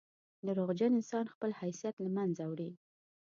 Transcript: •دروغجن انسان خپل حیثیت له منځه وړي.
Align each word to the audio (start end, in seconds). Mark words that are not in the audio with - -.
•دروغجن 0.47 0.91
انسان 0.95 1.25
خپل 1.33 1.49
حیثیت 1.61 1.95
له 2.03 2.09
منځه 2.17 2.43
وړي. 2.47 2.71